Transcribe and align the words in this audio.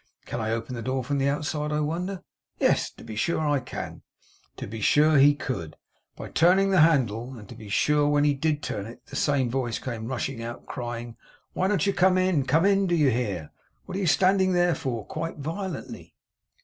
Can 0.25 0.41
I 0.41 0.49
open 0.49 0.73
the 0.73 0.81
door 0.81 1.03
from 1.03 1.19
the 1.19 1.27
outside, 1.29 1.71
I 1.71 1.79
wonder. 1.79 2.23
Yes, 2.57 2.89
to 2.93 3.03
be 3.03 3.15
sure 3.15 3.39
I 3.47 3.59
can.' 3.59 4.01
To 4.57 4.65
be 4.65 4.81
sure 4.81 5.19
he 5.19 5.35
could, 5.35 5.77
by 6.15 6.29
turning 6.29 6.71
the 6.71 6.79
handle; 6.79 7.35
and 7.37 7.47
to 7.49 7.53
be 7.53 7.69
sure 7.69 8.07
when 8.09 8.23
he 8.23 8.33
did 8.33 8.63
turn 8.63 8.87
it 8.87 9.05
the 9.05 9.15
same 9.15 9.51
voice 9.51 9.77
came 9.77 10.07
rushing 10.07 10.41
out, 10.41 10.65
crying 10.65 11.17
'Why 11.53 11.67
don't 11.67 11.85
you 11.85 11.93
come 11.93 12.17
in? 12.17 12.47
Come 12.47 12.65
in, 12.65 12.87
do 12.87 12.95
you 12.95 13.11
hear? 13.11 13.51
What 13.85 13.95
are 13.95 13.99
you 14.01 14.07
standing 14.07 14.53
there 14.53 14.73
for?' 14.73 15.05
quite 15.05 15.37
violently. 15.37 16.15